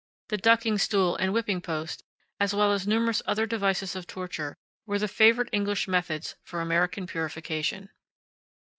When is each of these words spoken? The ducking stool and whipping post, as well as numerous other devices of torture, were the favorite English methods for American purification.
The 0.29 0.37
ducking 0.37 0.79
stool 0.79 1.15
and 1.17 1.31
whipping 1.31 1.61
post, 1.61 2.03
as 2.39 2.55
well 2.55 2.73
as 2.73 2.87
numerous 2.87 3.21
other 3.27 3.45
devices 3.45 3.95
of 3.95 4.07
torture, 4.07 4.57
were 4.87 4.97
the 4.97 5.07
favorite 5.07 5.49
English 5.51 5.87
methods 5.87 6.33
for 6.41 6.59
American 6.59 7.05
purification. 7.05 7.89